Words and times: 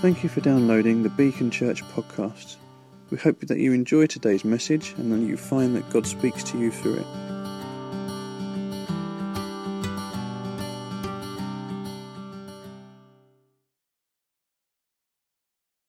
Thank 0.00 0.22
you 0.22 0.28
for 0.28 0.40
downloading 0.40 1.02
the 1.02 1.08
Beacon 1.08 1.50
Church 1.50 1.82
podcast. 1.82 2.54
We 3.10 3.18
hope 3.18 3.40
that 3.40 3.58
you 3.58 3.72
enjoy 3.72 4.06
today's 4.06 4.44
message 4.44 4.94
and 4.96 5.10
that 5.10 5.26
you 5.26 5.36
find 5.36 5.74
that 5.74 5.90
God 5.90 6.06
speaks 6.06 6.44
to 6.44 6.58
you 6.58 6.70
through 6.70 6.98
it. 6.98 7.06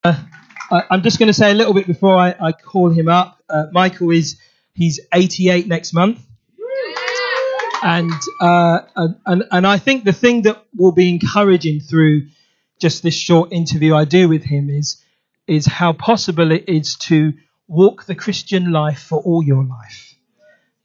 I, 0.04 0.84
I'm 0.90 1.04
just 1.04 1.20
going 1.20 1.28
to 1.28 1.34
say 1.34 1.52
a 1.52 1.54
little 1.54 1.76
bit 1.76 1.86
before 1.86 2.16
I, 2.16 2.34
I 2.40 2.52
call 2.52 2.90
him 2.90 3.10
up. 3.10 3.38
Uh, 3.48 3.68
Michael 3.72 4.10
is 4.10 4.40
he's 4.74 5.00
88 5.14 5.68
next 5.68 5.94
month, 5.94 6.20
and, 7.84 8.12
uh, 8.42 8.80
and 9.28 9.44
and 9.52 9.68
I 9.68 9.78
think 9.78 10.04
the 10.04 10.14
thing 10.14 10.42
that 10.44 10.66
will 10.76 10.94
be 10.94 11.10
encouraging 11.10 11.80
through 11.80 12.28
just 12.80 13.04
this 13.04 13.16
short 13.16 13.52
interview 13.52 13.94
I 13.94 14.06
do 14.06 14.30
with 14.30 14.44
him 14.44 14.70
is 14.70 15.04
is 15.48 15.66
how 15.66 15.94
possible 15.94 16.52
it 16.52 16.66
is 16.68 16.96
to 16.96 17.34
walk 17.68 18.06
the 18.06 18.16
Christian 18.16 18.72
life 18.72 19.00
for 19.00 19.20
all 19.20 19.44
your 19.44 19.64
life. 19.64 20.16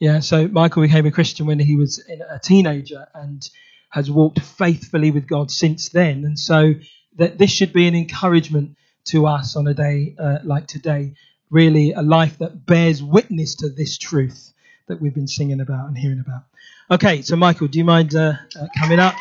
Yeah, 0.01 0.21
so 0.21 0.49
Michael 0.49 0.83
became 0.83 1.07
a 1.07 1.11
Christian 1.11 1.47
when 1.47 1.59
he 1.59 1.77
was 1.77 2.03
a 2.31 2.39
teenager 2.39 3.07
and 3.15 3.49
has 3.91 4.11
walked 4.11 4.41
faithfully 4.41 5.11
with 5.11 5.27
God 5.27 5.51
since 5.51 5.91
then, 5.91 6.25
and 6.25 6.39
so 6.39 6.75
that 7.17 7.39
this 7.39 7.51
should 7.51 7.73
be 7.73 7.87
an 7.87 7.95
encouragement 7.95 8.77
to 9.05 9.27
us 9.27 9.55
on 9.55 9.67
a 9.67 9.75
day 9.75 10.17
uh, 10.19 10.39
like 10.45 10.67
today. 10.67 11.15
Really, 11.51 11.93
a 11.93 12.03
life 12.03 12.39
that 12.39 12.67
bears 12.67 13.03
witness 13.03 13.55
to 13.57 13.69
this 13.69 13.97
truth 13.97 14.53
that 14.89 15.01
we've 15.01 15.15
been 15.15 15.29
singing 15.29 15.61
about 15.61 15.87
and 15.87 15.97
hearing 15.97 16.19
about. 16.19 16.43
Okay, 16.91 17.23
so 17.23 17.37
Michael, 17.37 17.69
do 17.69 17.79
you 17.79 17.85
mind 17.85 18.15
uh, 18.15 18.35
uh, 18.61 18.67
coming 18.77 18.99
up? 18.99 19.15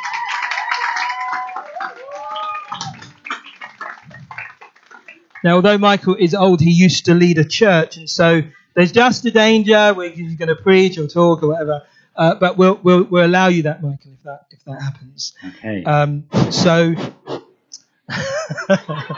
Now, 5.44 5.56
although 5.56 5.78
Michael 5.78 6.16
is 6.16 6.34
old, 6.34 6.62
he 6.62 6.72
used 6.72 7.06
to 7.06 7.14
lead 7.14 7.38
a 7.38 7.46
church, 7.46 7.98
and 7.98 8.10
so 8.10 8.42
there's 8.76 8.92
just 8.92 9.26
a 9.26 9.32
danger 9.32 9.94
where 9.94 10.10
he's 10.10 10.36
going 10.36 10.50
to 10.50 10.56
preach 10.56 10.98
or 10.98 11.08
talk 11.08 11.44
or 11.44 11.50
whatever. 11.50 11.84
Uh, 12.16 12.36
but 12.36 12.58
we'll, 12.58 12.80
we'll 12.84 13.04
we'll 13.04 13.26
allow 13.26 13.48
you 13.48 13.64
that, 13.64 13.82
Michael, 13.82 14.14
if 14.14 14.24
that 14.24 14.46
if 14.52 14.64
that 14.66 14.82
happens. 14.82 15.34
Okay. 15.46 15.84
Um, 15.84 16.26
so. 16.52 16.96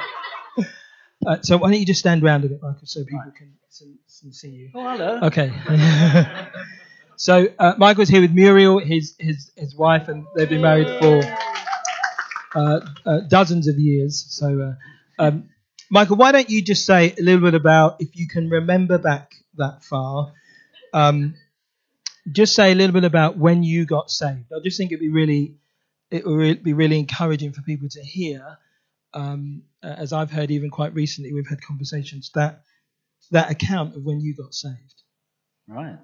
Uh, 1.26 1.38
so 1.42 1.58
why 1.58 1.72
don't 1.72 1.80
you 1.80 1.86
just 1.86 2.00
stand 2.00 2.24
around 2.24 2.46
a 2.46 2.50
bit, 2.50 2.62
Michael, 2.62 2.86
so 2.86 3.04
people 3.04 3.32
can, 3.36 3.52
can, 3.76 3.98
can 4.22 4.32
see 4.32 4.50
you. 4.50 4.70
Oh, 4.76 4.92
hello. 4.92 5.20
Okay. 5.24 5.52
so 7.16 7.48
uh, 7.58 7.74
Michael's 7.78 8.10
here 8.10 8.22
with 8.22 8.32
Muriel, 8.32 8.80
his 8.80 9.16
his 9.18 9.52
his 9.56 9.76
wife, 9.76 10.08
and 10.08 10.26
they've 10.36 10.50
been 10.50 10.62
married 10.62 10.88
for 11.00 11.22
uh, 12.56 12.80
uh, 13.06 13.20
dozens 13.28 13.68
of 13.68 13.80
years. 13.80 14.26
So, 14.30 14.76
uh, 15.20 15.24
um, 15.24 15.50
Michael, 15.90 16.16
why 16.18 16.32
don't 16.32 16.50
you 16.50 16.64
just 16.64 16.86
say 16.86 17.14
a 17.18 17.22
little 17.22 17.42
bit 17.42 17.54
about 17.54 17.98
if 18.00 18.16
you 18.16 18.28
can 18.28 18.50
remember 18.50 18.98
back 18.98 19.36
that 19.56 19.84
far? 19.84 20.34
Um, 20.94 21.36
just 22.32 22.56
say 22.56 22.72
a 22.72 22.76
little 22.76 22.94
bit 22.94 23.04
about 23.04 23.38
when 23.38 23.64
you 23.64 23.86
got 23.86 24.10
saved. 24.10 24.52
I 24.52 24.60
just 24.64 24.78
think 24.78 24.92
it'd 24.92 25.00
be 25.00 25.10
really 25.10 25.56
it 26.12 26.26
would 26.26 26.64
be 26.64 26.74
really 26.74 27.00
encouraging 27.00 27.52
for 27.52 27.62
people 27.62 27.90
to 27.90 28.02
hear. 28.02 28.58
Um, 29.14 29.64
as 29.82 30.14
I've 30.14 30.32
heard 30.32 30.52
even 30.52 30.70
quite 30.70 30.94
recently, 30.94 31.34
we've 31.34 31.48
had 31.48 31.62
conversations 31.62 32.32
that 32.36 32.62
that 33.32 33.52
account 33.52 33.96
of 33.96 34.04
when 34.04 34.20
you 34.22 34.36
got 34.36 34.54
saved. 34.54 35.04
Right. 35.68 35.98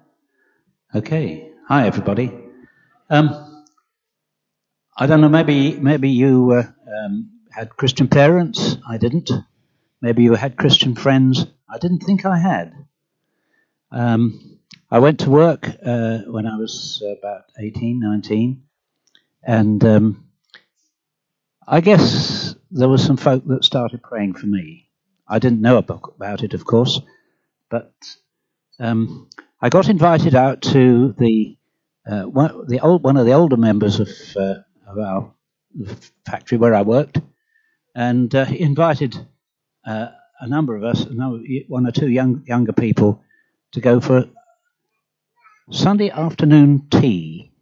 Okay. 0.94 1.50
Hi, 1.68 1.86
everybody. 1.86 2.32
Um, 3.10 3.64
I 4.96 5.06
don't 5.06 5.20
know. 5.20 5.28
Maybe 5.28 5.74
maybe 5.74 6.10
you 6.10 6.52
uh, 6.52 7.06
um, 7.06 7.30
had 7.50 7.76
Christian 7.76 8.08
parents. 8.08 8.76
I 8.88 8.98
didn't. 8.98 9.30
Maybe 10.02 10.24
you 10.24 10.34
had 10.34 10.56
Christian 10.56 10.96
friends. 10.96 11.46
I 11.70 11.78
didn't 11.78 12.00
think 12.00 12.26
I 12.26 12.36
had. 12.36 12.74
Um, 13.92 14.58
I 14.90 14.98
went 14.98 15.20
to 15.20 15.30
work 15.30 15.68
uh, 15.86 16.18
when 16.26 16.44
I 16.44 16.56
was 16.56 17.00
about 17.18 17.44
18, 17.56 18.00
19, 18.00 18.64
and 19.44 19.84
um, 19.84 20.26
I 21.68 21.80
guess 21.80 22.56
there 22.72 22.88
were 22.88 22.98
some 22.98 23.16
folk 23.16 23.46
that 23.46 23.64
started 23.64 24.02
praying 24.02 24.34
for 24.34 24.46
me. 24.46 24.88
I 25.28 25.38
didn't 25.38 25.60
know 25.60 25.78
about 25.78 26.42
it, 26.42 26.52
of 26.52 26.64
course, 26.64 27.00
but 27.70 27.94
um, 28.80 29.30
I 29.60 29.68
got 29.68 29.88
invited 29.88 30.34
out 30.34 30.62
to 30.62 31.14
the 31.16 31.56
uh, 32.10 32.22
one, 32.24 32.66
the 32.66 32.80
old 32.80 33.04
one 33.04 33.16
of 33.16 33.24
the 33.24 33.34
older 33.34 33.56
members 33.56 34.00
of, 34.00 34.08
uh, 34.36 34.54
of 34.84 34.98
our 34.98 35.32
factory 36.26 36.58
where 36.58 36.74
I 36.74 36.82
worked, 36.82 37.20
and 37.94 38.34
uh, 38.34 38.46
he 38.46 38.60
invited 38.60 39.16
uh, 39.86 40.08
a 40.40 40.48
number 40.48 40.76
of 40.76 40.84
us, 40.84 41.04
one 41.06 41.86
or 41.86 41.92
two 41.92 42.08
young 42.08 42.44
younger 42.46 42.72
people, 42.72 43.22
to 43.72 43.80
go 43.80 44.00
for 44.00 44.28
Sunday 45.70 46.10
afternoon 46.10 46.88
tea. 46.90 47.52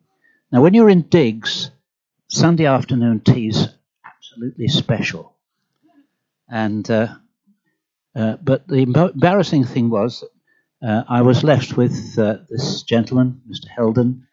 Now, 0.50 0.62
when 0.62 0.74
you're 0.74 0.90
in 0.90 1.02
digs, 1.02 1.70
Sunday 2.28 2.66
afternoon 2.66 3.20
teas 3.20 3.68
absolutely 4.04 4.68
special. 4.68 5.34
And 6.48 6.90
uh, 6.90 7.14
uh, 8.14 8.36
but 8.42 8.66
the 8.66 8.82
embarrassing 8.82 9.64
thing 9.64 9.90
was, 9.90 10.24
uh, 10.82 11.04
I 11.08 11.22
was 11.22 11.44
left 11.44 11.76
with 11.76 12.18
uh, 12.18 12.38
this 12.48 12.82
gentleman, 12.82 13.42
Mr. 13.48 13.68
Heldon, 13.68 14.26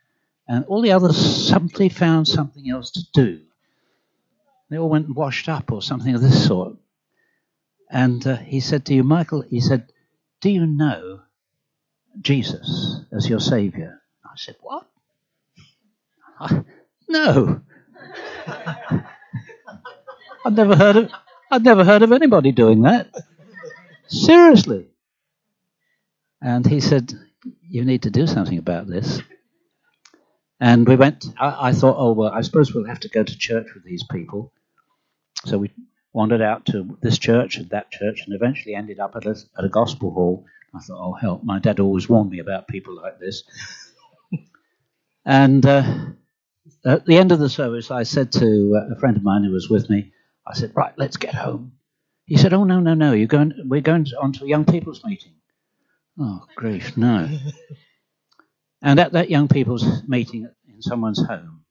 and 0.48 0.66
all 0.66 0.82
the 0.82 0.94
others 0.94 1.18
simply 1.48 1.90
found 1.90 2.28
something 2.28 2.70
else 2.70 2.92
to 2.92 3.02
do. 3.14 3.42
They 4.70 4.78
all 4.78 4.90
went 4.90 5.08
and 5.08 5.16
washed 5.16 5.50
up 5.50 5.72
or 5.72 5.82
something 5.82 6.16
of 6.16 6.22
this 6.22 6.48
sort. 6.48 6.76
And 7.90 8.26
uh, 8.26 8.38
he 8.38 8.60
said 8.60 8.86
to 8.86 8.94
you, 8.94 9.04
Michael, 9.04 9.42
he 9.42 9.62
said, 9.62 9.92
Do 10.42 10.50
you 10.50 10.66
know 10.66 11.22
Jesus 12.20 13.02
as 13.12 13.30
your 13.30 13.40
Savior? 13.40 14.02
I 14.26 14.34
said, 14.36 14.56
What? 14.62 14.88
I, 16.40 16.64
no. 17.08 17.62
I'd 20.46 20.56
never 20.56 20.76
heard 20.76 20.96
of 20.96 21.12
I'd 21.50 21.64
never 21.64 21.84
heard 21.84 22.02
of 22.02 22.12
anybody 22.12 22.52
doing 22.52 22.82
that. 22.82 23.10
Seriously. 24.08 24.90
And 26.42 26.66
he 26.66 26.82
said, 26.82 27.14
You 27.62 27.86
need 27.86 28.04
to 28.04 28.10
do 28.10 28.28
something 28.28 28.58
about 28.58 28.88
this. 28.88 29.22
And 30.60 30.88
we 30.88 30.96
went, 30.96 31.26
I, 31.40 31.70
I, 31.70 31.72
thought, 31.74 31.98
oh, 32.00 32.14
well, 32.14 32.32
I 32.32 32.42
suppose 32.42 32.74
we'll 32.74 32.88
have 32.88 33.02
to 33.02 33.10
go 33.10 33.24
to 33.24 33.38
church 33.38 33.68
with 33.76 33.84
these 33.84 34.04
people. 34.04 34.52
So 35.46 35.60
we 35.60 35.72
wandered 36.18 36.42
out 36.42 36.66
to 36.66 36.98
this 37.00 37.20
church 37.20 37.58
and 37.58 37.70
that 37.70 37.92
church 37.92 38.24
and 38.26 38.34
eventually 38.34 38.74
ended 38.74 39.00
up 39.00 39.16
at 39.16 39.28
a, 39.28 39.36
at 39.56 39.64
a 39.64 39.70
gospel 39.70 40.10
hall. 40.12 40.46
I 40.74 40.80
thought, 40.80 41.00
oh, 41.00 41.14
help, 41.14 41.44
my 41.44 41.60
dad 41.60 41.80
always 41.80 42.10
warned 42.10 42.32
me 42.32 42.40
about 42.40 42.68
people 42.68 42.96
like 42.96 43.20
this. 43.20 43.44
and 45.26 45.64
uh, 45.64 45.84
at 46.84 47.06
the 47.06 47.18
end 47.18 47.32
of 47.32 47.38
the 47.38 47.50
service, 47.50 47.92
I 47.92 48.02
said 48.02 48.32
to 48.32 48.88
a 48.92 49.00
friend 49.00 49.16
of 49.16 49.22
mine 49.22 49.44
who 49.44 49.52
was 49.52 49.70
with 49.70 49.92
me, 49.92 50.12
I 50.46 50.56
said, 50.56 50.72
right, 50.74 50.94
let's 50.98 51.18
get 51.18 51.36
home. 51.36 51.74
He 52.26 52.36
said, 52.36 52.52
oh, 52.52 52.64
no, 52.64 52.80
no, 52.80 52.96
no, 52.96 53.14
you're 53.14 53.28
going, 53.28 53.54
we're 53.66 53.82
going 53.82 54.08
on 54.20 54.34
to 54.34 54.46
a 54.46 54.48
young 54.48 54.66
people's 54.66 55.06
meeting. 55.06 55.34
Oh, 56.20 56.48
grief, 56.56 56.98
no. 56.98 57.30
and 58.82 59.00
at 59.00 59.12
that 59.12 59.30
young 59.30 59.50
people's 59.50 59.86
meeting 60.08 60.50
in 60.68 60.82
someone's 60.82 61.24
home, 61.24 61.64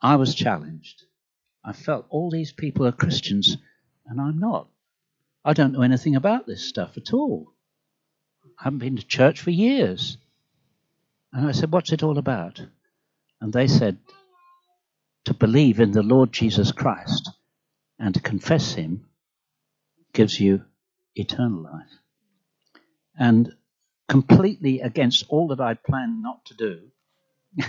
I 0.00 0.16
was 0.16 0.34
challenged. 0.34 1.04
I 1.66 1.72
felt 1.72 2.06
all 2.10 2.30
these 2.30 2.52
people 2.52 2.86
are 2.86 2.92
Christians, 2.92 3.56
and 4.06 4.20
I'm 4.20 4.38
not. 4.38 4.68
I 5.44 5.52
don't 5.52 5.72
know 5.72 5.82
anything 5.82 6.14
about 6.14 6.46
this 6.46 6.62
stuff 6.62 6.96
at 6.96 7.12
all. 7.12 7.52
I 8.60 8.64
haven't 8.64 8.78
been 8.78 8.96
to 8.96 9.04
church 9.04 9.40
for 9.40 9.50
years. 9.50 10.16
And 11.32 11.46
I 11.46 11.50
said, 11.50 11.72
What's 11.72 11.90
it 11.90 12.04
all 12.04 12.18
about? 12.18 12.64
And 13.40 13.52
they 13.52 13.66
said, 13.66 13.98
To 15.24 15.34
believe 15.34 15.80
in 15.80 15.90
the 15.90 16.04
Lord 16.04 16.32
Jesus 16.32 16.70
Christ 16.70 17.30
and 17.98 18.14
to 18.14 18.20
confess 18.20 18.74
Him 18.74 19.06
gives 20.12 20.38
you 20.38 20.62
eternal 21.16 21.64
life. 21.64 21.90
And 23.18 23.52
completely 24.08 24.82
against 24.82 25.24
all 25.28 25.48
that 25.48 25.60
I 25.60 25.74
planned 25.74 26.22
not 26.22 26.44
to 26.44 26.54
do, 26.54 26.80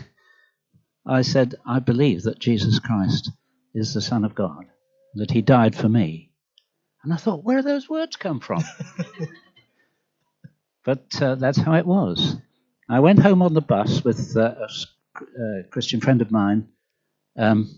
I 1.05 1.23
said, 1.23 1.55
I 1.65 1.79
believe 1.79 2.23
that 2.23 2.37
Jesus 2.37 2.77
Christ 2.77 3.31
is 3.77 3.93
the 3.93 4.01
Son 4.01 4.25
of 4.25 4.35
God, 4.35 4.65
that 5.15 5.31
He 5.31 5.41
died 5.41 5.75
for 5.75 5.87
me. 5.87 6.31
And 7.03 7.13
I 7.13 7.17
thought, 7.17 7.43
where 7.43 7.57
do 7.57 7.63
those 7.63 7.89
words 7.89 8.15
come 8.15 8.39
from? 8.39 8.63
but 10.83 11.21
uh, 11.21 11.35
that's 11.35 11.57
how 11.57 11.73
it 11.75 11.85
was. 11.85 12.35
I 12.89 12.99
went 13.01 13.19
home 13.19 13.41
on 13.41 13.53
the 13.53 13.61
bus 13.61 14.03
with 14.03 14.35
uh, 14.35 14.55
a, 14.59 15.23
a, 15.59 15.63
Christian 15.69 16.01
friend 16.01 16.21
of 16.21 16.31
mine. 16.31 16.69
Um, 17.37 17.69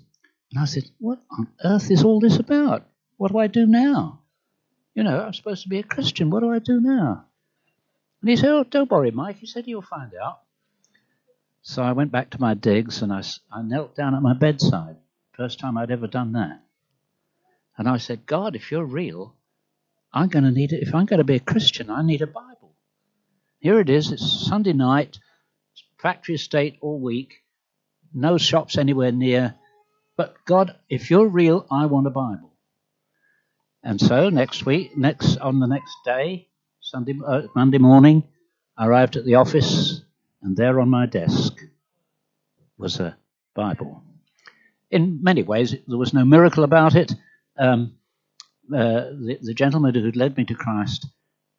and 0.51 0.61
I 0.61 0.65
said, 0.65 0.83
What 0.99 1.19
on 1.31 1.47
earth 1.63 1.91
is 1.91 2.03
all 2.03 2.19
this 2.19 2.37
about? 2.37 2.87
What 3.17 3.31
do 3.31 3.37
I 3.39 3.47
do 3.47 3.65
now? 3.65 4.21
You 4.95 5.03
know, 5.03 5.19
I'm 5.19 5.33
supposed 5.33 5.63
to 5.63 5.69
be 5.69 5.79
a 5.79 5.83
Christian. 5.83 6.29
What 6.29 6.41
do 6.41 6.51
I 6.51 6.59
do 6.59 6.79
now? 6.79 7.25
And 8.21 8.29
he 8.29 8.35
said, 8.35 8.49
Oh, 8.49 8.63
don't 8.63 8.89
worry, 8.89 9.11
Mike. 9.11 9.37
He 9.37 9.47
said, 9.47 9.67
You'll 9.67 9.81
find 9.81 10.11
out. 10.15 10.39
So 11.61 11.83
I 11.83 11.91
went 11.91 12.11
back 12.11 12.31
to 12.31 12.41
my 12.41 12.53
digs 12.53 13.01
and 13.01 13.11
I, 13.11 13.21
I 13.51 13.61
knelt 13.61 13.95
down 13.95 14.15
at 14.15 14.21
my 14.21 14.33
bedside. 14.33 14.95
First 15.39 15.61
time 15.61 15.77
I'd 15.77 15.89
ever 15.89 16.07
done 16.07 16.33
that. 16.33 16.59
And 17.77 17.87
I 17.87 17.95
said, 17.95 18.25
God, 18.25 18.57
if 18.57 18.71
you're 18.71 18.83
real, 18.83 19.37
I'm 20.11 20.27
going 20.27 20.43
to 20.43 20.51
need 20.51 20.73
it. 20.73 20.85
If 20.85 20.93
I'm 20.93 21.05
going 21.05 21.19
to 21.19 21.23
be 21.23 21.37
a 21.37 21.39
Christian, 21.39 21.89
I 21.89 22.01
need 22.01 22.21
a 22.21 22.27
Bible. 22.27 22.75
Here 23.59 23.79
it 23.79 23.89
is. 23.89 24.11
It's 24.11 24.45
Sunday 24.47 24.73
night, 24.73 25.17
factory 25.97 26.35
estate 26.35 26.77
all 26.81 26.99
week, 26.99 27.35
no 28.13 28.37
shops 28.37 28.77
anywhere 28.77 29.13
near. 29.13 29.55
But 30.17 30.35
God, 30.43 30.75
if 30.89 31.09
you're 31.09 31.29
real, 31.29 31.65
I 31.71 31.85
want 31.85 32.07
a 32.07 32.09
Bible. 32.09 32.51
And 33.81 34.01
so 34.01 34.27
next 34.29 34.65
week, 34.65 34.97
next 34.97 35.37
on 35.37 35.61
the 35.61 35.67
next 35.67 35.95
day, 36.03 36.49
Sunday, 36.81 37.17
uh, 37.25 37.43
Monday 37.55 37.77
morning, 37.77 38.27
I 38.77 38.87
arrived 38.87 39.15
at 39.15 39.23
the 39.23 39.35
office, 39.35 40.01
and 40.41 40.57
there 40.57 40.81
on 40.81 40.89
my 40.89 41.05
desk 41.05 41.53
was 42.77 42.99
a 42.99 43.15
Bible. 43.55 44.03
In 44.91 45.21
many 45.21 45.43
ways, 45.43 45.75
there 45.87 45.97
was 45.97 46.13
no 46.13 46.25
miracle 46.25 46.63
about 46.63 46.95
it. 46.95 47.13
Um, 47.57 47.95
uh, 48.73 49.11
the, 49.11 49.37
the 49.41 49.53
gentleman 49.53 49.93
who 49.95 50.05
had 50.05 50.15
led 50.15 50.37
me 50.37 50.45
to 50.45 50.55
Christ 50.55 51.05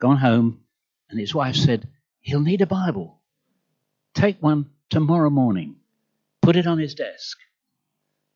gone 0.01 0.17
home, 0.17 0.61
and 1.09 1.19
his 1.19 1.35
wife 1.35 1.57
said, 1.57 1.89
He'll 2.21 2.41
need 2.41 2.61
a 2.61 2.67
Bible. 2.67 3.21
Take 4.15 4.43
one 4.43 4.71
tomorrow 4.91 5.31
morning. 5.31 5.77
Put 6.43 6.57
it 6.57 6.67
on 6.67 6.79
his 6.79 6.95
desk. 6.95 7.39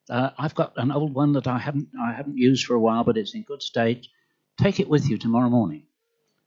Uh, 0.08 0.31
I've 0.38 0.55
got 0.55 0.75
an 0.76 0.93
old 0.93 1.14
one 1.14 1.32
that 1.32 1.47
I 1.47 1.58
haven't 1.58 1.88
I 2.00 2.12
haven't 2.12 2.37
used 2.37 2.67
for 2.67 2.75
a 2.75 2.81
while, 2.81 3.05
but 3.05 3.17
it's 3.17 3.35
in 3.35 3.43
good 3.43 3.62
state. 3.62 4.06
Take 4.58 4.79
it 4.81 4.88
with 4.88 5.08
you 5.08 5.19
tomorrow 5.19 5.49
morning. 5.49 5.85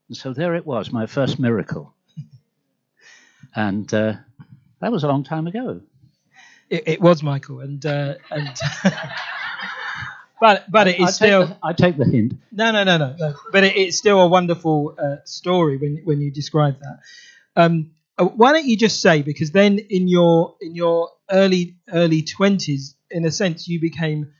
And 0.08 0.18
so 0.18 0.34
there 0.34 0.56
it 0.56 0.66
was, 0.66 0.92
my 0.92 1.06
first 1.06 1.40
miracle. 1.40 1.94
And 3.56 3.92
uh, 3.94 4.14
that 4.82 4.92
was 4.92 5.04
a 5.04 5.08
long 5.08 5.24
time 5.24 5.48
ago. 5.48 5.82
It, 6.70 6.84
it 6.88 7.02
was 7.02 7.24
Michael, 7.24 7.62
and 7.62 7.86
uh, 7.86 8.16
and 8.30 8.58
but 10.42 10.70
but 10.70 10.88
it 10.88 11.00
is 11.00 11.08
I 11.08 11.12
still 11.12 11.48
the, 11.48 11.58
I 11.64 11.74
take 11.74 11.98
the 11.98 12.06
hint. 12.06 12.34
no 12.52 12.72
no 12.72 12.84
no 12.84 12.98
no 12.98 13.16
no. 13.18 13.34
But 13.52 13.64
it, 13.64 13.78
it's 13.78 13.98
still 13.98 14.22
a 14.22 14.28
wonderful 14.28 14.96
uh, 14.98 15.18
story 15.26 15.78
when 15.78 16.02
when 16.04 16.22
you 16.22 16.32
describe 16.32 16.80
that. 16.80 17.00
Um, 17.56 17.92
uh, 18.18 18.26
why 18.26 18.52
don't 18.54 18.66
you 18.66 18.78
just 18.78 19.02
say 19.02 19.22
because 19.22 19.52
then 19.52 19.80
in 19.80 20.08
your 20.08 20.56
in 20.62 20.76
your 20.76 21.10
early 21.32 21.78
early 21.92 22.22
twenties, 22.22 22.96
in 23.10 23.26
a 23.26 23.32
sense, 23.32 23.68
you 23.68 23.80
became 23.80 24.34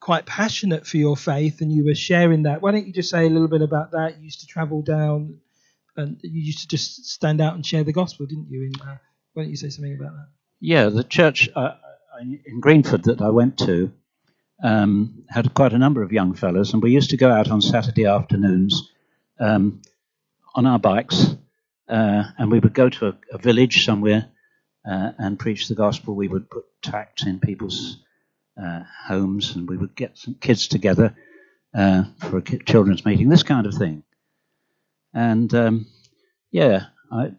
quite 0.00 0.26
passionate 0.26 0.86
for 0.86 0.96
your 0.96 1.16
faith 1.16 1.60
and 1.60 1.72
you 1.72 1.84
were 1.84 1.94
sharing 1.94 2.44
that. 2.44 2.62
Why 2.62 2.70
don't 2.70 2.86
you 2.86 2.92
just 2.92 3.10
say 3.10 3.26
a 3.26 3.30
little 3.30 3.48
bit 3.48 3.62
about 3.62 3.92
that? 3.92 4.16
You 4.18 4.24
used 4.24 4.40
to 4.40 4.46
travel 4.46 4.82
down 4.82 5.40
and 5.96 6.20
you 6.22 6.40
used 6.40 6.60
to 6.60 6.68
just 6.68 7.06
stand 7.06 7.40
out 7.40 7.54
and 7.54 7.66
share 7.66 7.84
the 7.84 7.92
gospel, 7.92 8.26
didn't 8.26 8.48
you? 8.48 8.62
In, 8.62 8.80
uh, 8.80 8.96
why 9.32 9.42
don't 9.42 9.50
you 9.50 9.56
say 9.56 9.70
something 9.70 9.94
about 9.94 10.12
that? 10.12 10.28
Yeah, 10.60 10.88
the 10.88 11.04
church 11.04 11.48
uh, 11.54 11.74
in 12.20 12.60
Greenford 12.60 13.04
that 13.04 13.20
I 13.20 13.30
went 13.30 13.58
to 13.58 13.92
um, 14.62 15.24
had 15.28 15.54
quite 15.54 15.72
a 15.72 15.78
number 15.78 16.02
of 16.02 16.10
young 16.10 16.34
fellows, 16.34 16.72
and 16.72 16.82
we 16.82 16.90
used 16.90 17.10
to 17.10 17.16
go 17.16 17.30
out 17.30 17.48
on 17.48 17.60
Saturday 17.60 18.06
afternoons 18.06 18.90
um, 19.38 19.82
on 20.56 20.66
our 20.66 20.80
bikes, 20.80 21.26
uh, 21.88 22.24
and 22.36 22.50
we 22.50 22.58
would 22.58 22.74
go 22.74 22.88
to 22.88 23.08
a, 23.08 23.18
a 23.32 23.38
village 23.38 23.84
somewhere 23.84 24.30
uh, 24.88 25.12
and 25.18 25.38
preach 25.38 25.68
the 25.68 25.76
gospel. 25.76 26.16
We 26.16 26.26
would 26.26 26.50
put 26.50 26.64
tracts 26.82 27.24
in 27.24 27.38
people's 27.38 27.98
uh, 28.60 28.82
homes, 29.06 29.54
and 29.54 29.68
we 29.68 29.76
would 29.76 29.94
get 29.94 30.18
some 30.18 30.34
kids 30.34 30.66
together 30.66 31.14
uh, 31.72 32.02
for 32.18 32.38
a 32.38 32.42
children's 32.42 33.04
meeting, 33.04 33.28
this 33.28 33.44
kind 33.44 33.66
of 33.66 33.74
thing. 33.74 34.02
And 35.14 35.54
um, 35.54 35.86
yeah, 36.50 36.86
I, 37.12 37.32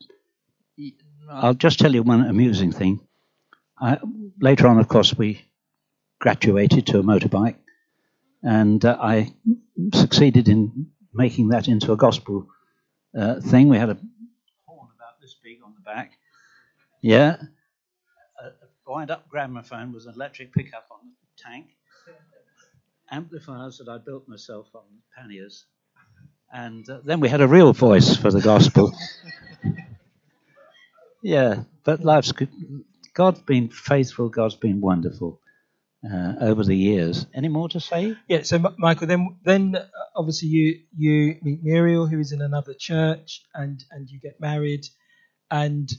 I'll 1.30 1.54
just 1.54 1.80
tell 1.80 1.94
you 1.94 2.04
one 2.04 2.26
amusing 2.26 2.72
thing. 2.72 3.02
I, 3.82 3.98
later 4.42 4.68
on, 4.68 4.80
of 4.80 4.88
course, 4.88 5.16
we 5.18 5.42
graduated 6.20 6.88
to 6.88 7.00
a 7.00 7.04
motorbike, 7.04 7.56
and 8.44 8.84
uh, 8.84 8.98
I 9.02 9.34
succeeded 9.94 10.50
in 10.50 10.88
making 11.14 11.50
that 11.50 11.68
into 11.68 11.92
a 11.92 11.98
gospel 11.98 12.48
uh, 13.18 13.40
thing. 13.42 13.70
We 13.70 13.78
had 13.78 13.90
a 13.90 13.98
horn 14.66 14.90
about 14.96 15.20
this 15.22 15.36
big 15.44 15.60
on 15.64 15.74
the 15.76 15.82
back. 15.82 16.12
Yeah. 17.02 17.38
A 18.44 18.52
wind 18.90 19.12
up 19.12 19.30
gramophone 19.30 19.94
with 19.94 20.06
an 20.06 20.14
electric 20.16 20.54
pickup 20.54 20.88
on 20.92 21.00
the 21.04 21.44
tank. 21.44 21.68
Amplifiers 23.12 23.78
that 23.80 23.90
I 23.90 23.98
built 23.98 24.28
myself 24.28 24.68
on 24.76 24.84
panniers. 25.18 25.66
And 26.52 26.88
uh, 26.90 27.00
then 27.04 27.20
we 27.20 27.30
had 27.30 27.42
a 27.42 27.48
real 27.48 27.74
voice 27.74 28.16
for 28.16 28.32
the 28.32 28.42
gospel. 28.42 28.92
yeah, 31.24 31.64
but 31.84 32.02
life's 32.02 32.32
good. 32.32 32.50
God's 33.20 33.42
been 33.42 33.70
faithful. 33.70 34.30
God's 34.30 34.56
been 34.56 34.82
wonderful 34.82 35.42
uh, 36.10 36.36
over 36.42 36.64
the 36.64 36.76
years. 36.76 37.28
Any 37.34 37.50
more 37.50 37.70
to 37.70 37.80
say? 37.80 38.16
Yeah. 38.30 38.44
So, 38.44 38.58
M- 38.58 38.76
Michael, 38.78 39.08
then 39.08 39.38
then 39.44 39.76
uh, 39.76 39.86
obviously 40.16 40.50
you 40.50 40.80
you 40.98 41.38
meet 41.44 41.64
Muriel, 41.64 42.08
who 42.08 42.20
is 42.20 42.32
in 42.32 42.42
another 42.42 42.74
church, 42.74 43.44
and 43.54 43.84
and 43.92 44.10
you 44.10 44.20
get 44.22 44.40
married, 44.42 44.86
and 45.52 45.92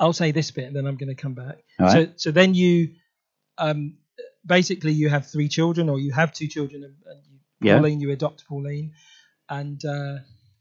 I'll 0.00 0.12
say 0.12 0.32
this 0.32 0.50
bit, 0.52 0.66
and 0.66 0.76
then 0.76 0.86
I'm 0.86 0.96
going 0.98 1.14
to 1.16 1.22
come 1.22 1.34
back. 1.34 1.58
All 1.80 1.88
So 1.88 2.08
so 2.16 2.30
then 2.32 2.54
you, 2.54 2.94
um, 3.58 3.98
basically 4.46 4.92
you 4.92 5.08
have 5.10 5.26
three 5.26 5.48
children, 5.48 5.88
or 5.88 5.98
you 6.00 6.12
have 6.12 6.32
two 6.32 6.48
children, 6.48 6.84
and, 6.84 6.94
and 7.06 7.20
you, 7.30 7.38
Yeah. 7.62 7.76
Pauline, 7.76 8.00
you 8.00 8.10
adopt 8.12 8.46
Pauline, 8.46 8.92
and 9.48 9.84
uh, 9.84 10.18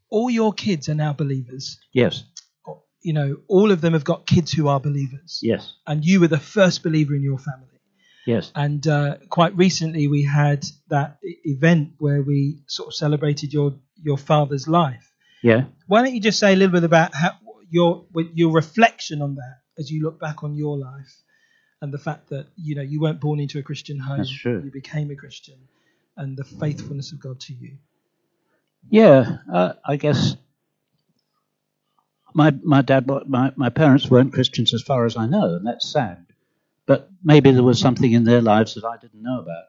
all 0.10 0.30
your 0.30 0.54
kids 0.54 0.90
are 0.90 0.96
now 0.96 1.14
believers. 1.14 1.80
Yes. 1.94 2.24
You 3.04 3.14
know, 3.14 3.38
all 3.48 3.72
of 3.72 3.82
them 3.82 3.94
have 3.94 4.04
got 4.06 4.26
kids 4.26 4.52
who 4.52 4.68
are 4.70 4.80
believers, 4.80 5.40
Yes. 5.44 5.74
and 5.86 6.04
you 6.06 6.20
were 6.22 6.28
the 6.30 6.40
first 6.40 6.82
believer 6.84 7.14
in 7.14 7.22
your 7.22 7.38
family. 7.38 7.68
Yes. 8.26 8.52
And 8.56 8.88
uh, 8.88 9.18
quite 9.30 9.56
recently, 9.58 10.08
we 10.08 10.24
had 10.24 10.66
that 10.88 11.18
event 11.44 11.96
where 12.00 12.22
we 12.22 12.60
sort 12.68 12.88
of 12.88 12.94
celebrated 12.96 13.52
your 13.54 13.76
your 14.02 14.18
father's 14.18 14.68
life. 14.68 15.12
Yeah. 15.42 15.66
Why 15.88 16.02
don't 16.04 16.14
you 16.16 16.22
just 16.22 16.40
say 16.40 16.54
a 16.54 16.56
little 16.56 16.72
bit 16.72 16.86
about 16.86 17.14
how, 17.14 17.32
your 17.70 18.06
your 18.34 18.52
reflection 18.54 19.22
on 19.22 19.36
that 19.36 19.58
as 19.78 19.92
you 19.92 20.02
look 20.04 20.20
back 20.20 20.44
on 20.44 20.56
your 20.56 20.78
life 20.78 21.14
and 21.82 21.92
the 21.94 21.98
fact 21.98 22.30
that 22.30 22.48
you 22.56 22.76
know 22.76 22.82
you 22.82 23.02
weren't 23.02 23.20
born 23.20 23.42
into 23.42 23.60
a 23.60 23.64
Christian 23.64 24.00
home, 24.00 24.20
That's 24.20 24.32
true. 24.32 24.62
you 24.64 24.72
became 24.72 25.12
a 25.12 25.16
Christian, 25.18 25.58
and 26.16 26.38
the 26.38 26.46
faithfulness 26.46 27.12
of 27.12 27.20
God 27.20 27.42
to 27.42 27.54
you. 27.54 27.74
Yeah, 28.90 29.38
uh, 29.52 29.74
I 29.86 29.96
guess 29.98 30.36
my 32.34 32.52
my 32.64 32.82
dad, 32.82 33.08
my 33.28 33.52
my 33.56 33.70
parents 33.70 34.10
weren't 34.10 34.34
Christians 34.34 34.74
as 34.74 34.82
far 34.82 35.06
as 35.06 35.18
I 35.18 35.26
know, 35.26 35.56
and 35.56 35.66
that's 35.66 35.92
sad. 35.92 36.26
But 36.86 37.10
maybe 37.24 37.52
there 37.52 37.64
was 37.64 37.80
something 37.80 38.12
in 38.12 38.24
their 38.24 38.42
lives 38.42 38.76
that 38.76 38.84
I 38.84 38.98
didn't 38.98 39.22
know 39.22 39.40
about. 39.40 39.66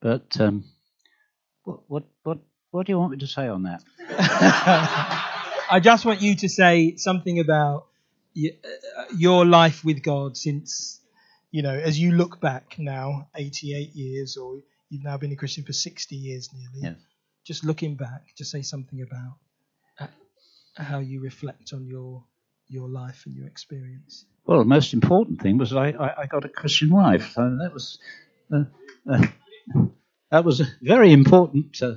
But 0.00 0.40
um, 0.40 0.64
what 1.64 1.80
what 1.88 2.04
what 2.22 2.38
what 2.70 2.86
do 2.86 2.92
you 2.92 2.98
want 2.98 3.12
me 3.12 3.18
to 3.18 3.26
say 3.26 3.48
on 3.48 3.64
that? 3.64 3.82
I 5.70 5.80
just 5.80 6.04
want 6.04 6.22
you 6.22 6.36
to 6.36 6.48
say 6.48 6.96
something 6.96 7.40
about 7.40 7.86
uh, 8.36 8.48
your 9.16 9.44
life 9.46 9.84
with 9.84 10.02
God 10.02 10.36
since, 10.36 11.00
you 11.50 11.62
know, 11.62 11.74
as 11.74 11.98
you 11.98 12.12
look 12.12 12.40
back 12.40 12.76
now, 12.78 13.28
88 13.34 13.94
years, 13.94 14.36
or 14.36 14.60
you've 14.90 15.02
now 15.02 15.16
been 15.16 15.32
a 15.32 15.36
Christian 15.36 15.64
for 15.64 15.72
60 15.72 16.14
years 16.14 16.50
nearly. 16.52 16.94
Yes. 16.94 17.00
Just 17.44 17.64
looking 17.64 17.94
back, 17.96 18.22
just 18.36 18.50
say 18.50 18.62
something 18.62 19.02
about 19.02 19.38
how 20.82 20.98
you 20.98 21.20
reflect 21.20 21.72
on 21.72 21.86
your 21.86 22.24
your 22.68 22.88
life 22.88 23.22
and 23.26 23.36
your 23.36 23.46
experience. 23.46 24.24
Well, 24.44 24.58
the 24.58 24.64
most 24.64 24.92
important 24.92 25.40
thing 25.40 25.58
was 25.58 25.72
I, 25.72 25.90
I, 25.90 26.22
I 26.22 26.26
got 26.26 26.44
a 26.44 26.48
Christian 26.48 26.90
wife. 26.90 27.32
So 27.34 27.58
that 27.62 27.72
was 27.72 27.98
uh, 28.52 28.64
uh, 29.10 29.26
that 30.30 30.44
was 30.44 30.60
a 30.60 30.66
very 30.82 31.12
important 31.12 31.80
uh, 31.82 31.94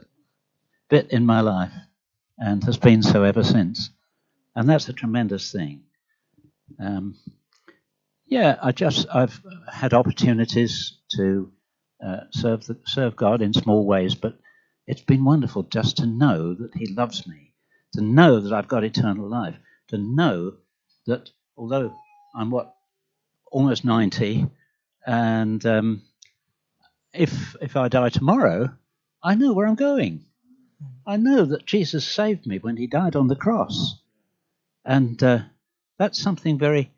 bit 0.90 1.12
in 1.12 1.26
my 1.26 1.42
life, 1.42 1.74
and 2.38 2.64
has 2.64 2.78
been 2.78 3.04
so 3.04 3.24
ever 3.24 3.44
since. 3.44 3.90
And 4.56 4.68
that's 4.68 4.90
a 4.90 4.94
tremendous 4.94 5.52
thing. 5.52 5.84
Um, 6.80 7.16
yeah, 8.26 8.58
I 8.62 8.72
just 8.72 9.08
I've 9.14 9.42
had 9.72 9.94
opportunities 9.94 10.98
to 11.16 11.52
uh, 12.06 12.22
serve 12.32 12.66
the, 12.66 12.80
serve 12.86 13.16
God 13.16 13.42
in 13.42 13.54
small 13.54 13.86
ways, 13.86 14.16
but 14.16 14.38
it's 14.88 15.02
been 15.02 15.24
wonderful 15.24 15.64
just 15.64 15.98
to 15.98 16.06
know 16.06 16.54
that 16.54 16.72
He 16.76 16.88
loves 16.88 17.28
me, 17.28 17.49
to 17.94 18.02
know 18.02 18.40
that 18.40 18.54
I've 18.54 18.68
got 18.68 18.84
eternal 18.84 19.28
life, 19.28 19.56
to 19.90 19.98
know 19.98 20.54
that 21.08 21.30
although 21.58 21.94
I'm 22.36 22.52
what 22.52 22.76
almost 23.52 23.86
ninety, 23.86 24.46
and 25.06 25.66
um, 25.66 26.02
if 27.14 27.56
if 27.62 27.76
I 27.76 27.88
die 27.88 28.10
tomorrow, 28.10 28.70
I 29.24 29.36
know 29.36 29.54
where 29.54 29.68
I'm 29.68 29.76
going. 29.76 30.26
I 31.06 31.18
know 31.18 31.46
that 31.46 31.66
Jesus 31.66 32.08
saved 32.08 32.46
me 32.46 32.60
when 32.60 32.78
He 32.78 32.88
died 32.88 33.16
on 33.16 33.28
the 33.28 33.36
cross, 33.36 34.00
and 34.86 35.22
uh, 35.24 35.40
that's 35.98 36.22
something 36.22 36.58
very 36.58 36.92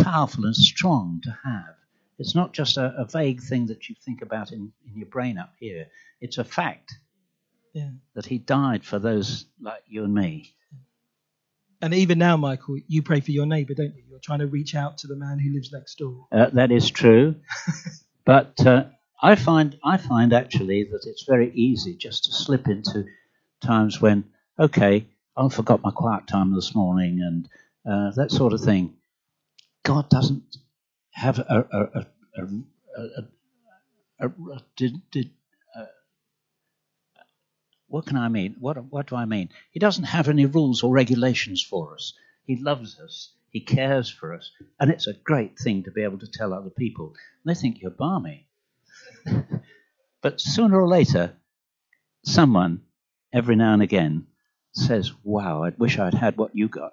powerful 0.00 0.44
and 0.44 0.56
strong 0.56 1.20
to 1.24 1.38
have. 1.44 1.74
It's 2.18 2.34
not 2.34 2.52
just 2.52 2.76
a, 2.76 2.94
a 2.98 3.04
vague 3.06 3.40
thing 3.42 3.66
that 3.66 3.88
you 3.88 3.94
think 4.04 4.22
about 4.22 4.52
in, 4.52 4.72
in 4.86 4.96
your 4.98 5.06
brain 5.06 5.38
up 5.38 5.52
here. 5.58 5.86
It's 6.20 6.38
a 6.38 6.44
fact 6.44 6.94
Yeah. 7.72 7.90
that 8.14 8.26
He 8.26 8.38
died 8.38 8.84
for 8.84 8.98
those 8.98 9.46
like 9.60 9.82
you 9.86 10.04
and 10.04 10.14
me. 10.14 10.54
And 11.82 11.94
even 11.94 12.18
now, 12.18 12.36
Michael, 12.36 12.78
you 12.88 13.02
pray 13.02 13.20
for 13.20 13.30
your 13.30 13.46
neighbour, 13.46 13.74
don't 13.74 13.94
you? 13.96 14.02
You're 14.08 14.20
trying 14.20 14.40
to 14.40 14.46
reach 14.46 14.74
out 14.74 14.98
to 14.98 15.06
the 15.06 15.16
man 15.16 15.38
who 15.38 15.52
lives 15.52 15.72
next 15.72 15.96
door. 15.96 16.26
Uh, 16.30 16.50
that 16.52 16.70
is 16.70 16.90
true. 16.90 17.36
but 18.26 18.66
uh, 18.66 18.84
I 19.22 19.34
find 19.34 19.78
I 19.82 19.96
find 19.96 20.32
actually 20.32 20.84
that 20.84 21.06
it's 21.06 21.24
very 21.26 21.50
easy 21.54 21.96
just 21.96 22.24
to 22.24 22.32
slip 22.32 22.68
into 22.68 23.06
times 23.62 24.00
when 24.00 24.24
okay, 24.58 25.06
I 25.36 25.48
forgot 25.48 25.82
my 25.82 25.90
quiet 25.90 26.26
time 26.26 26.54
this 26.54 26.74
morning 26.74 27.20
and 27.22 27.48
uh, 27.90 28.12
that 28.16 28.30
sort 28.30 28.52
of 28.52 28.60
thing. 28.60 28.94
God 29.82 30.10
doesn't 30.10 30.58
have 31.12 31.38
a, 31.38 31.66
a, 31.72 31.80
a, 31.80 32.06
a, 34.22 34.26
a 34.26 34.62
did, 34.76 35.00
did, 35.10 35.26
uh, 35.26 35.39
what 37.90 38.06
can 38.06 38.16
I 38.16 38.28
mean? 38.28 38.56
What, 38.60 38.76
what 38.84 39.08
do 39.08 39.16
I 39.16 39.24
mean? 39.24 39.50
He 39.72 39.80
doesn't 39.80 40.04
have 40.04 40.28
any 40.28 40.46
rules 40.46 40.82
or 40.82 40.92
regulations 40.92 41.62
for 41.62 41.94
us. 41.94 42.14
He 42.46 42.56
loves 42.56 42.98
us. 43.00 43.32
He 43.50 43.60
cares 43.60 44.08
for 44.08 44.32
us. 44.32 44.52
And 44.78 44.90
it's 44.90 45.08
a 45.08 45.12
great 45.12 45.58
thing 45.58 45.82
to 45.82 45.90
be 45.90 46.04
able 46.04 46.18
to 46.18 46.30
tell 46.30 46.54
other 46.54 46.70
people. 46.70 47.08
And 47.08 47.54
they 47.54 47.60
think 47.60 47.82
you're 47.82 47.90
balmy. 47.90 48.46
but 50.22 50.40
sooner 50.40 50.80
or 50.80 50.86
later, 50.86 51.34
someone, 52.24 52.82
every 53.32 53.56
now 53.56 53.72
and 53.72 53.82
again, 53.82 54.26
says, 54.72 55.12
Wow, 55.24 55.64
I 55.64 55.70
wish 55.70 55.98
I'd 55.98 56.14
had 56.14 56.36
what 56.36 56.54
you 56.54 56.68
got. 56.68 56.92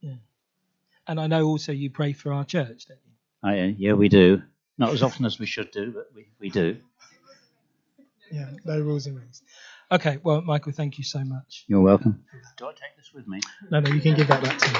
Yeah. 0.00 0.16
And 1.06 1.20
I 1.20 1.26
know 1.26 1.44
also 1.44 1.72
you 1.72 1.90
pray 1.90 2.14
for 2.14 2.32
our 2.32 2.46
church, 2.46 2.86
don't 2.86 2.98
you? 3.04 3.12
I, 3.42 3.60
uh, 3.60 3.72
yeah, 3.76 3.92
we 3.92 4.08
do. 4.08 4.42
Not 4.78 4.94
as 4.94 5.02
often 5.02 5.26
as 5.26 5.38
we 5.38 5.44
should 5.46 5.70
do, 5.72 5.92
but 5.92 6.08
we, 6.14 6.28
we 6.40 6.48
do. 6.48 6.78
Yeah, 8.30 8.48
no 8.64 8.80
rules 8.80 9.06
and 9.06 9.18
regs. 9.18 9.42
Okay, 9.92 10.18
well, 10.22 10.40
Michael, 10.40 10.72
thank 10.72 10.96
you 10.96 11.04
so 11.04 11.22
much. 11.22 11.66
You're 11.68 11.82
welcome. 11.82 12.24
Do 12.56 12.66
I 12.66 12.70
take 12.70 12.96
this 12.96 13.12
with 13.14 13.28
me? 13.28 13.40
No, 13.70 13.80
no, 13.80 13.92
you 13.92 14.00
can 14.00 14.14
give 14.14 14.26
that 14.28 14.42
back 14.42 14.58
to 14.58 14.72
me. 14.72 14.78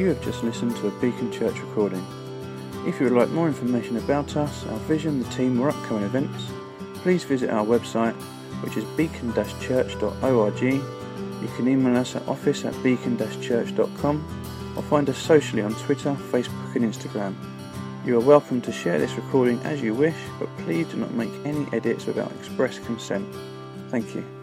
You 0.00 0.10
have 0.10 0.22
just 0.24 0.44
listened 0.44 0.76
to 0.76 0.86
a 0.86 0.92
Beacon 1.00 1.32
Church 1.32 1.58
recording. 1.58 2.06
If 2.86 3.00
you 3.00 3.06
would 3.06 3.14
like 3.18 3.30
more 3.30 3.48
information 3.48 3.96
about 3.96 4.36
us, 4.36 4.64
our 4.66 4.78
vision, 4.80 5.20
the 5.20 5.28
team, 5.30 5.60
or 5.60 5.70
upcoming 5.70 6.04
events, 6.04 6.44
please 7.02 7.24
visit 7.24 7.50
our 7.50 7.66
website, 7.66 8.14
which 8.62 8.76
is 8.76 8.84
beacon-church.org. 8.96 10.62
You 10.62 11.48
can 11.56 11.66
email 11.68 11.96
us 11.96 12.14
at 12.14 12.28
office 12.28 12.64
at 12.64 12.80
beacon-church.com 12.84 14.24
or 14.76 14.82
find 14.84 15.10
us 15.10 15.18
socially 15.18 15.62
on 15.62 15.74
Twitter, 15.74 16.14
Facebook, 16.30 16.76
and 16.76 16.84
Instagram. 16.84 17.34
You 18.04 18.16
are 18.16 18.20
welcome 18.20 18.60
to 18.62 18.72
share 18.72 18.98
this 18.98 19.14
recording 19.14 19.60
as 19.60 19.80
you 19.80 19.94
wish, 19.94 20.16
but 20.40 20.48
please 20.58 20.88
do 20.88 20.96
not 20.96 21.12
make 21.12 21.30
any 21.44 21.68
edits 21.72 22.04
without 22.04 22.32
express 22.32 22.80
consent. 22.80 23.32
Thank 23.90 24.16
you. 24.16 24.41